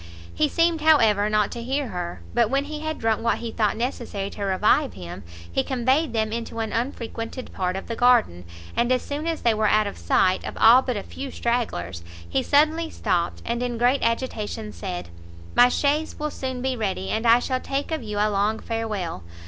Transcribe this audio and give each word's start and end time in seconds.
He 0.33 0.49
seemed, 0.49 0.81
however, 0.81 1.29
not 1.29 1.51
to 1.51 1.61
hear 1.61 1.89
her; 1.89 2.21
but 2.33 2.49
when 2.49 2.65
he 2.65 2.79
had 2.79 2.97
drunk 2.97 3.21
what 3.21 3.37
he 3.37 3.51
thought 3.51 3.77
necessary 3.77 4.31
to 4.31 4.41
revive 4.43 4.93
him, 4.95 5.21
he 5.51 5.61
conveyed 5.61 6.11
them 6.11 6.33
into 6.33 6.57
an 6.57 6.73
unfrequented 6.73 7.53
part 7.53 7.75
of 7.75 7.85
the 7.85 7.95
garden, 7.95 8.43
and 8.75 8.91
as 8.91 9.03
soon 9.03 9.27
as 9.27 9.43
they 9.43 9.53
were 9.53 9.67
out 9.67 9.85
of 9.85 9.99
sight 9.99 10.43
of 10.43 10.57
all 10.57 10.81
but 10.81 10.97
a 10.97 11.03
few 11.03 11.29
stragglers, 11.29 12.01
he 12.27 12.41
suddenly 12.41 12.89
stopt, 12.89 13.43
and, 13.45 13.61
in 13.61 13.77
great 13.77 14.01
agitation, 14.01 14.73
said, 14.73 15.09
"my 15.53 15.69
chaise 15.69 16.17
will 16.17 16.31
soon 16.31 16.63
be 16.63 16.75
ready, 16.75 17.11
and 17.11 17.27
I 17.27 17.37
shall 17.37 17.59
take 17.59 17.91
of 17.91 18.01
you 18.01 18.17
a 18.17 18.25
long 18.27 18.57
farewell! 18.57 19.21